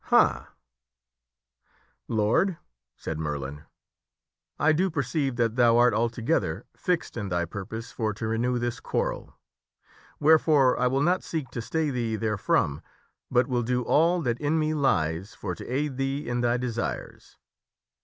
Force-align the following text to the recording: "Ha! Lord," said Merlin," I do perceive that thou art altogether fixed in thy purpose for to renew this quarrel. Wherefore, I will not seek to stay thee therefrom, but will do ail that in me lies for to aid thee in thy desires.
"Ha! 0.05 0.51
Lord," 2.07 2.57
said 2.97 3.19
Merlin," 3.19 3.65
I 4.67 4.71
do 4.71 4.89
perceive 4.89 5.35
that 5.35 5.57
thou 5.57 5.77
art 5.77 5.93
altogether 5.93 6.65
fixed 6.75 7.15
in 7.15 7.29
thy 7.29 7.45
purpose 7.45 7.91
for 7.91 8.11
to 8.15 8.27
renew 8.29 8.57
this 8.57 8.79
quarrel. 8.79 9.37
Wherefore, 10.19 10.75
I 10.79 10.87
will 10.87 11.03
not 11.03 11.21
seek 11.23 11.49
to 11.51 11.61
stay 11.61 11.91
thee 11.91 12.15
therefrom, 12.17 12.81
but 13.29 13.45
will 13.45 13.61
do 13.61 13.85
ail 13.87 14.21
that 14.23 14.39
in 14.41 14.57
me 14.57 14.73
lies 14.73 15.35
for 15.35 15.53
to 15.53 15.67
aid 15.67 15.97
thee 15.97 16.27
in 16.27 16.41
thy 16.41 16.57
desires. 16.57 17.37